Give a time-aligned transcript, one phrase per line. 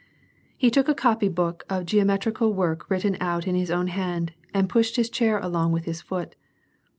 [0.57, 4.67] He took a copy book of geometrical work written out in his own hand, and
[4.67, 6.33] pushed his chair along with his foot.